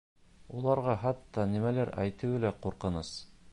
Уларға 0.59 0.95
хатта 1.03 1.45
нимәлер 1.53 1.93
әйтеүе 2.05 2.43
лә 2.47 2.53
ҡурҡыныс. 2.67 3.15